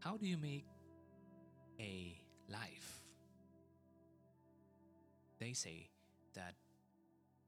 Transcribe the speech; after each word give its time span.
How 0.00 0.16
do 0.16 0.26
you 0.26 0.38
make 0.38 0.64
a 1.78 2.18
life? 2.48 3.02
They 5.38 5.52
say 5.52 5.90
that 6.34 6.54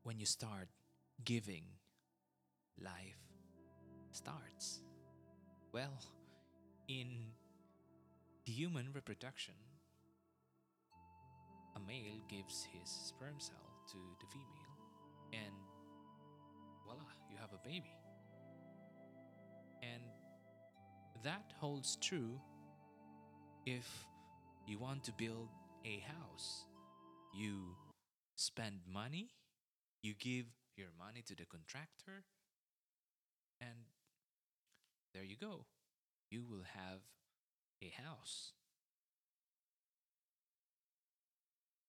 when 0.03 0.19
you 0.19 0.27
start 0.27 0.69
giving, 1.25 1.65
life 2.79 3.23
starts. 4.11 4.83
Well, 5.73 5.99
in 6.89 7.09
human 8.45 8.89
reproduction, 8.93 9.55
a 11.75 11.81
male 11.81 12.21
gives 12.29 12.67
his 12.71 12.91
sperm 12.91 13.37
cell 13.39 13.57
to 13.93 13.99
the 14.21 14.27
female, 14.27 14.77
and 15.33 15.55
voila, 16.85 17.01
you 17.31 17.39
have 17.41 17.53
a 17.55 17.67
baby. 17.67 17.95
That 21.25 21.53
holds 21.61 21.97
true 21.97 22.41
if 23.65 24.07
you 24.67 24.79
want 24.79 25.05
to 25.05 25.13
build 25.13 25.49
a 25.85 26.01
house. 26.01 26.65
You 27.35 27.77
spend 28.37 28.81
money, 28.93 29.31
you 30.03 30.15
give 30.19 30.47
your 30.77 30.89
money 30.99 31.23
to 31.27 31.35
the 31.37 31.47
contractor, 31.47 32.25
and 33.61 33.87
there 35.15 35.25
you 35.25 35.37
go. 35.37 35.67
You 36.31 36.43
will 36.49 36.65
have 36.75 37.01
a 37.83 37.93
house. 38.03 38.53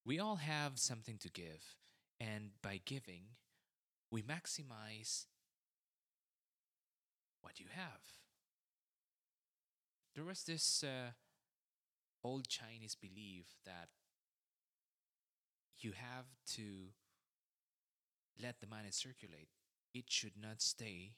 We 0.05 0.19
all 0.19 0.35
have 0.35 0.77
something 0.77 1.17
to 1.19 1.29
give, 1.29 1.77
and 2.19 2.51
by 2.61 2.81
giving, 2.85 3.23
we 4.11 4.21
maximize 4.21 5.25
what 7.41 7.59
you 7.59 7.67
have. 7.73 8.22
There 10.15 10.23
was 10.23 10.43
this 10.43 10.83
uh, 10.83 11.11
old 12.23 12.47
Chinese 12.47 12.95
belief 12.95 13.45
that 13.65 13.89
you 15.79 15.91
have 15.91 16.25
to 16.55 16.91
let 18.41 18.59
the 18.59 18.67
money 18.67 18.91
circulate. 18.91 19.49
It 19.93 20.05
should 20.07 20.37
not 20.39 20.61
stay 20.61 21.13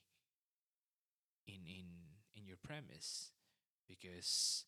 in 1.47 1.67
in 1.67 1.85
in 2.35 2.45
your 2.45 2.57
premise 2.57 3.31
because 3.87 4.65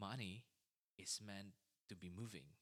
money 0.00 0.44
is 0.96 1.20
meant 1.24 1.52
to 1.88 1.96
be 1.96 2.10
moving. 2.10 2.54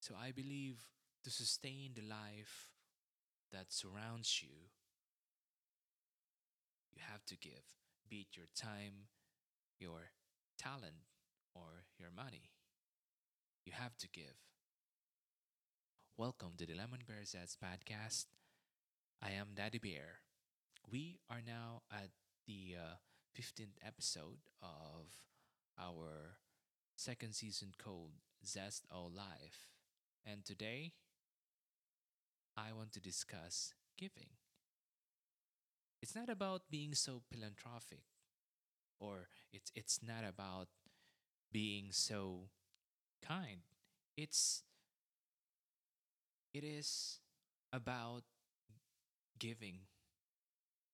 So 0.00 0.14
I 0.20 0.32
believe 0.32 0.88
to 1.24 1.30
sustain 1.30 1.92
the 1.94 2.02
life 2.02 2.72
that 3.52 3.72
surrounds 3.72 4.42
you, 4.42 4.70
you 6.92 7.02
have 7.10 7.24
to 7.26 7.36
give, 7.36 7.62
be 8.08 8.26
it 8.28 8.36
your 8.36 8.46
time, 8.56 9.08
your 9.82 10.12
talent, 10.56 11.02
or 11.56 11.82
your 11.98 12.10
money. 12.14 12.52
You 13.66 13.72
have 13.74 13.96
to 13.98 14.08
give. 14.08 14.38
Welcome 16.16 16.52
to 16.58 16.66
the 16.66 16.74
Lemonbearzest 16.74 17.56
podcast. 17.58 18.26
I 19.20 19.32
am 19.32 19.48
Daddy 19.56 19.78
Bear. 19.78 20.20
We 20.88 21.18
are 21.28 21.40
now 21.44 21.82
at 21.90 22.10
the 22.46 22.76
uh, 22.78 22.94
15th 23.36 23.74
episode 23.84 24.38
of 24.62 25.10
our 25.76 26.36
second 26.94 27.34
season 27.34 27.72
called 27.76 28.12
Zest 28.46 28.86
O 28.94 29.10
Life. 29.12 29.66
And 30.24 30.44
today, 30.44 30.92
I 32.56 32.72
want 32.72 32.92
to 32.92 33.00
discuss 33.00 33.74
giving. 33.98 34.28
It's 36.00 36.14
not 36.14 36.28
about 36.28 36.70
being 36.70 36.94
so 36.94 37.22
philanthropic, 37.32 38.02
or 39.02 39.28
it's, 39.52 39.72
it's 39.74 40.00
not 40.06 40.24
about 40.28 40.68
being 41.52 41.88
so 41.90 42.48
kind. 43.26 43.60
It's 44.16 44.62
it 46.54 46.64
is 46.64 47.20
about 47.72 48.22
giving 49.38 49.80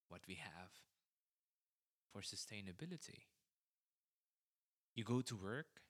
what 0.08 0.22
we 0.26 0.34
have 0.34 0.70
for 2.12 2.20
sustainability. 2.22 3.24
You 4.94 5.04
go 5.04 5.22
to 5.22 5.36
work, 5.36 5.80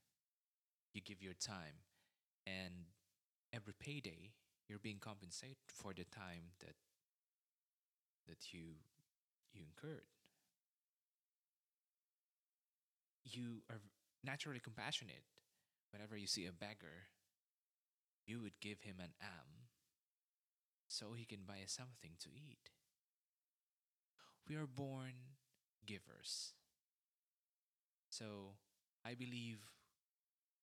you 0.95 1.01
give 1.01 1.23
your 1.23 1.35
time, 1.35 1.85
and 2.47 2.87
every 3.53 3.75
payday 3.75 4.33
you're 4.69 4.79
being 4.79 4.99
compensated 5.01 5.57
for 5.69 5.93
the 5.95 6.05
time 6.05 6.53
that 6.61 6.75
that 8.29 8.53
you 8.53 8.77
you 9.53 9.63
incurred. 9.63 10.18
You 13.31 13.63
are 13.71 13.81
naturally 14.25 14.61
compassionate. 14.61 15.23
Whenever 15.93 16.17
you 16.17 16.27
see 16.27 16.47
a 16.47 16.53
beggar, 16.53 17.09
you 18.27 18.41
would 18.41 18.61
give 18.61 18.83
him 18.83 18.97
an 19.01 19.13
am 19.21 19.67
so 20.89 21.13
he 21.13 21.25
can 21.25 21.45
buy 21.47 21.63
something 21.67 22.13
to 22.21 22.29
eat. 22.35 22.71
We 24.49 24.57
are 24.57 24.67
born 24.67 25.13
givers. 25.87 26.55
So 28.11 28.57
I 29.05 29.15
believe 29.15 29.59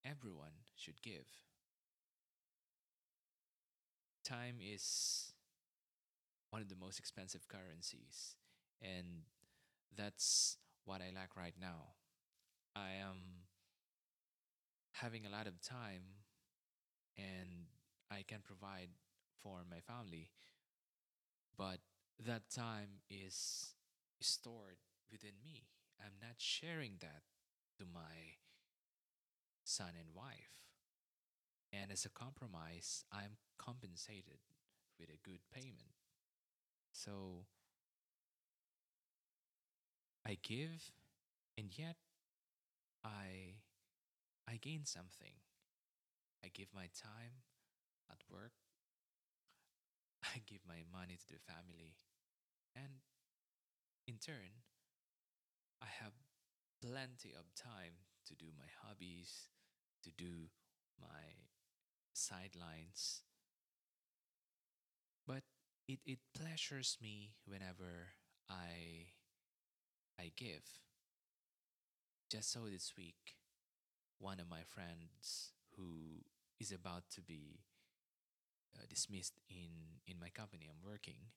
everyone 0.05 0.53
should 0.75 1.01
give. 1.01 1.25
Time 4.23 4.57
is 4.59 5.33
one 6.49 6.61
of 6.61 6.69
the 6.69 6.75
most 6.75 6.99
expensive 6.99 7.47
currencies, 7.47 8.35
and 8.81 9.23
that's 9.95 10.57
what 10.85 11.01
I 11.01 11.15
lack 11.15 11.35
right 11.35 11.53
now. 11.59 11.95
I 12.75 12.91
am 13.01 13.17
having 14.93 15.25
a 15.25 15.29
lot 15.29 15.47
of 15.47 15.61
time 15.61 16.03
and 17.17 17.67
I 18.11 18.23
can 18.27 18.39
provide 18.43 18.89
for 19.41 19.59
my 19.69 19.79
family, 19.79 20.29
but 21.57 21.79
that 22.25 22.49
time 22.49 23.01
is 23.09 23.73
stored 24.19 24.77
within 25.11 25.33
me. 25.43 25.63
I'm 25.99 26.13
not 26.21 26.35
sharing 26.37 26.93
that 27.01 27.23
to 27.79 27.85
my 27.93 28.37
son 29.63 29.91
and 29.99 30.13
wife. 30.13 30.65
And 31.71 31.91
as 31.91 32.05
a 32.05 32.09
compromise, 32.09 33.03
I'm 33.11 33.37
compensated 33.57 34.39
with 34.99 35.09
a 35.09 35.17
good 35.23 35.39
payment. 35.53 35.95
So 36.91 37.45
I 40.25 40.37
give, 40.41 40.91
and 41.57 41.67
yet 41.77 41.97
I 43.05 43.61
I 44.47 44.57
gain 44.57 44.85
something. 44.85 45.35
I 46.43 46.47
give 46.53 46.73
my 46.73 46.87
time 46.95 47.43
at 48.11 48.23
work. 48.29 48.53
I 50.23 50.41
give 50.45 50.61
my 50.67 50.83
money 50.91 51.17
to 51.17 51.27
the 51.29 51.39
family. 51.39 51.95
And 52.75 53.01
in 54.07 54.17
turn, 54.17 54.63
I 55.81 55.85
have 56.01 56.11
plenty 56.81 57.33
of 57.33 57.53
time 57.55 57.93
to 58.25 58.35
do 58.35 58.47
my 58.57 58.67
hobbies, 58.83 59.49
to 60.03 60.11
do 60.11 60.49
my 60.99 61.47
sidelines. 62.13 63.23
But 65.27 65.43
it, 65.87 65.99
it 66.05 66.19
pleasures 66.33 66.97
me 67.01 67.33
whenever 67.45 68.13
I 68.49 69.07
I 70.19 70.31
give. 70.35 70.81
Just 72.29 72.51
so 72.51 72.61
this 72.71 72.93
week, 72.97 73.35
one 74.19 74.39
of 74.39 74.49
my 74.49 74.63
friends 74.63 75.51
who 75.77 76.23
is 76.59 76.71
about 76.71 77.03
to 77.11 77.21
be 77.21 77.59
uh, 78.75 78.83
dismissed 78.89 79.39
in, 79.49 80.01
in 80.07 80.19
my 80.19 80.29
company 80.29 80.67
I'm 80.67 80.83
working, 80.83 81.29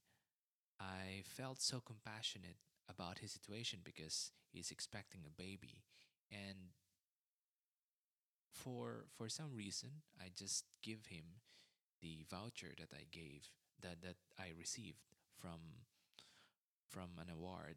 I 0.80 1.22
felt 1.24 1.60
so 1.60 1.80
compassionate 1.80 2.56
about 2.88 3.18
his 3.18 3.32
situation 3.32 3.80
because 3.84 4.30
he's 4.50 4.70
expecting 4.70 5.20
a 5.26 5.30
baby. 5.42 5.82
And 6.32 6.72
for 8.50 9.04
for 9.16 9.28
some 9.28 9.54
reason, 9.54 9.90
I 10.18 10.30
just 10.34 10.64
give 10.82 11.06
him 11.06 11.24
the 12.00 12.24
voucher 12.30 12.72
that 12.78 12.92
I 12.94 13.04
gave 13.10 13.50
that 13.82 14.00
that 14.02 14.16
I 14.38 14.52
received 14.58 15.04
from 15.38 15.84
from 16.88 17.10
an 17.20 17.28
award 17.30 17.76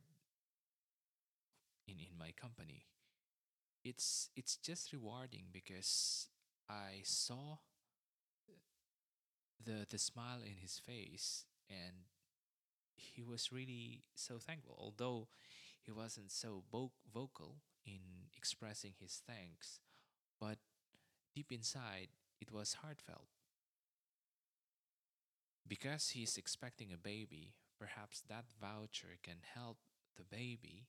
in 1.87 1.95
in 1.99 2.17
my 2.17 2.31
company 2.31 2.85
it's 3.83 4.29
it's 4.35 4.57
just 4.57 4.93
rewarding 4.93 5.45
because 5.51 6.27
I 6.69 7.01
saw 7.03 7.57
the 9.63 9.85
the 9.89 9.97
smile 9.97 10.41
in 10.43 10.55
his 10.61 10.79
face 10.79 11.45
and 11.69 12.07
he 12.95 13.23
was 13.23 13.51
really 13.51 14.03
so 14.15 14.37
thankful 14.39 14.75
although 14.79 15.27
he 15.81 15.91
wasn't 15.91 16.31
so 16.31 16.63
vocal 17.13 17.57
in 17.85 18.29
expressing 18.37 18.93
his 18.99 19.21
thanks 19.27 19.79
but 20.39 20.57
deep 21.35 21.51
inside 21.51 22.09
it 22.41 22.51
was 22.51 22.75
heartfelt. 22.81 23.27
Because 25.67 26.09
he's 26.09 26.37
expecting 26.37 26.91
a 26.91 26.97
baby 26.97 27.53
perhaps 27.79 28.21
that 28.29 28.45
voucher 28.59 29.17
can 29.23 29.37
help 29.55 29.77
the 30.15 30.23
baby 30.23 30.85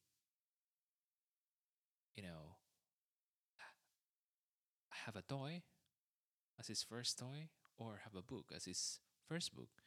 you 2.14 2.22
know 2.22 2.56
have 5.06 5.16
a 5.16 5.22
toy 5.22 5.62
as 6.58 6.68
his 6.68 6.82
first 6.82 7.18
toy 7.18 7.48
or 7.78 8.00
have 8.04 8.14
a 8.14 8.22
book 8.22 8.52
as 8.54 8.64
his 8.64 9.00
first 9.28 9.54
book. 9.54 9.82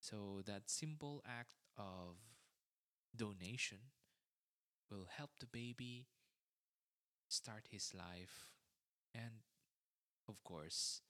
So 0.00 0.42
that 0.46 0.68
simple 0.70 1.22
act 1.26 1.54
of 1.76 2.16
donation 3.16 3.78
will 4.90 5.06
help 5.16 5.30
the 5.40 5.46
baby 5.46 6.06
start 7.28 7.68
his 7.70 7.92
life 7.94 8.46
and, 9.14 9.42
of 10.28 10.42
course, 10.44 11.00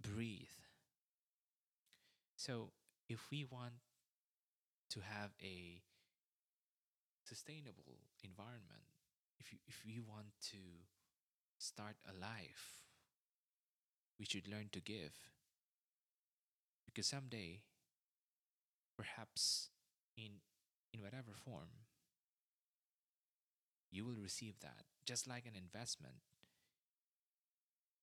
breathe. 0.00 0.56
So, 2.36 2.72
if 3.08 3.30
we 3.30 3.44
want 3.44 3.74
to 4.90 5.00
have 5.00 5.30
a 5.42 5.82
sustainable 7.24 7.98
environment, 8.24 8.86
if, 9.38 9.52
you, 9.52 9.58
if 9.66 9.82
we 9.84 10.00
want 10.00 10.28
to 10.50 10.58
start 11.60 11.96
a 12.08 12.12
life, 12.18 12.82
we 14.18 14.24
should 14.24 14.48
learn 14.48 14.68
to 14.72 14.80
give. 14.80 15.12
Because 16.86 17.06
someday, 17.06 17.60
perhaps 18.96 19.68
in, 20.16 20.40
in 20.92 21.02
whatever 21.02 21.32
form, 21.44 21.86
you 23.92 24.04
will 24.04 24.20
receive 24.20 24.54
that 24.60 24.84
just 25.04 25.28
like 25.28 25.44
an 25.46 25.56
investment. 25.56 26.22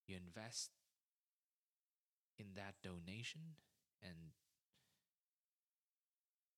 You 0.07 0.18
invest 0.18 0.71
in 2.39 2.48
that 2.56 2.75
donation 2.83 3.42
and 4.01 4.31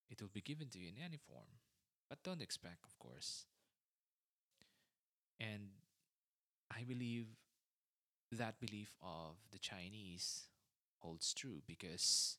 it 0.10 0.22
will 0.22 0.30
be 0.34 0.42
given 0.42 0.68
to 0.70 0.80
you 0.80 0.90
in 0.90 1.04
any 1.04 1.18
form. 1.18 1.62
But 2.10 2.24
don't 2.24 2.42
expect, 2.42 2.86
of 2.86 2.98
course. 2.98 3.46
And 5.40 5.70
I 6.72 6.79
believe 6.90 7.28
that 8.32 8.60
belief 8.60 8.96
of 9.02 9.36
the 9.52 9.60
Chinese 9.60 10.46
holds 11.00 11.34
true 11.34 11.62
because 11.68 12.38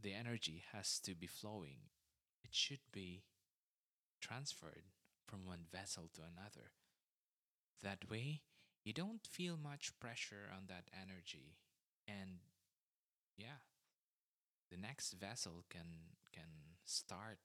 the 0.00 0.12
energy 0.12 0.64
has 0.72 0.98
to 1.00 1.14
be 1.14 1.26
flowing. 1.26 1.78
It 2.42 2.50
should 2.52 2.84
be 2.92 3.22
transferred 4.20 4.84
from 5.26 5.46
one 5.46 5.66
vessel 5.72 6.10
to 6.14 6.22
another. 6.22 6.72
That 7.82 8.10
way, 8.10 8.42
you 8.84 8.92
don't 8.92 9.26
feel 9.26 9.56
much 9.56 9.98
pressure 10.00 10.50
on 10.54 10.64
that 10.68 10.90
energy. 10.92 11.56
And 12.06 12.40
yeah, 13.36 13.62
the 14.70 14.76
next 14.76 15.12
vessel 15.12 15.64
can 15.70 16.16
can 16.32 16.76
start 16.84 17.38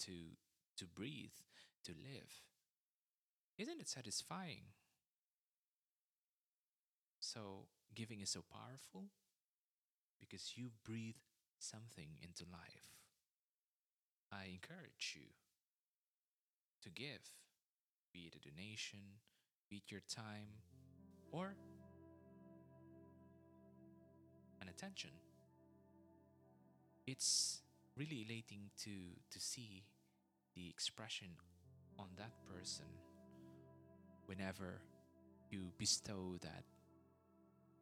to 0.00 0.36
to 0.76 0.86
breathe, 0.86 1.38
to 1.84 1.92
live. 1.92 2.42
Isn't 3.58 3.80
it 3.80 3.88
satisfying? 3.88 4.72
So, 7.20 7.66
giving 7.94 8.20
is 8.20 8.30
so 8.30 8.42
powerful 8.50 9.04
because 10.18 10.52
you 10.56 10.70
breathe 10.84 11.20
something 11.58 12.08
into 12.22 12.44
life. 12.50 12.96
I 14.32 14.46
encourage 14.46 15.14
you 15.14 15.28
to 16.82 16.90
give, 16.90 17.20
be 18.12 18.30
it 18.32 18.34
a 18.34 18.48
donation, 18.48 19.00
be 19.70 19.76
it 19.76 19.90
your 19.92 20.00
time, 20.08 20.62
or 21.30 21.54
an 24.60 24.68
attention. 24.68 25.10
It's 27.06 27.60
really 27.96 28.24
elating 28.26 28.70
to, 28.84 28.90
to 29.30 29.40
see 29.40 29.84
the 30.54 30.68
expression 30.68 31.28
on 31.98 32.08
that 32.16 32.32
person 32.48 32.86
whenever 34.26 34.80
you 35.50 35.72
bestow 35.78 36.36
that 36.40 36.64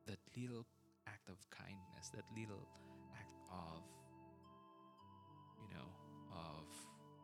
that 0.06 0.18
little 0.36 0.66
act 1.06 1.28
of 1.28 1.38
kindness, 1.50 2.10
that 2.14 2.24
little 2.36 2.66
act 3.14 3.36
of 3.50 3.82
you 5.62 5.68
know 5.74 5.88
of 6.32 6.66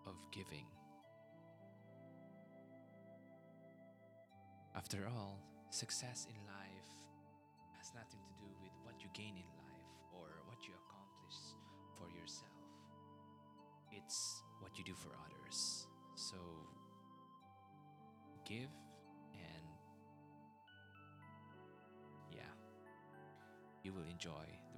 of 0.06 0.14
giving. 0.30 0.66
After 4.76 5.08
all, 5.08 5.40
success 5.70 6.26
in 6.28 6.36
life 6.46 6.92
has 7.78 7.92
nothing 7.94 8.20
to 8.28 8.34
do 8.38 8.50
with 8.62 8.72
what 8.84 9.02
you 9.02 9.08
gain 9.14 9.34
in 9.34 9.48
life 9.56 9.90
or 10.12 10.28
what 10.46 10.62
you 10.68 10.74
accomplish 10.86 11.38
for 11.98 12.08
yourself. 12.12 12.52
It's 13.90 14.42
what 14.60 14.76
you 14.78 14.84
do 14.84 14.94
for 14.94 15.10
others. 15.16 15.86
So 16.14 16.36
give 18.44 18.70
you 23.86 23.92
will 23.92 24.10
enjoy 24.10 24.75